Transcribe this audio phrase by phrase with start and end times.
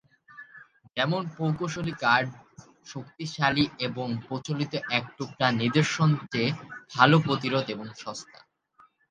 [0.97, 2.25] যেমন প্রকৌশলী কাঠ
[2.85, 6.49] শক্তিশালী এবং প্রচলিত এক-টুকরা নিদর্শন চেয়ে
[6.93, 8.39] ভাল প্রতিরোধ এবং সস্তা।